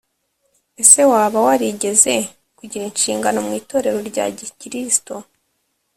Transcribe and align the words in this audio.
ese 0.81 1.01
waba 1.11 1.39
warigeze 1.47 2.13
kugira 2.57 2.83
inshingano 2.91 3.39
mu 3.45 3.51
itorero 3.61 3.99
rya 4.09 4.25
gikristo 4.37 5.13